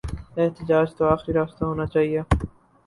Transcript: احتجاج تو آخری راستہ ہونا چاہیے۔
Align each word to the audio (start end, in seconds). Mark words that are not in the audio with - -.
احتجاج 0.37 0.87
تو 0.97 1.03
آخری 1.13 1.31
راستہ 1.33 1.63
ہونا 1.65 1.85
چاہیے۔ 1.93 2.21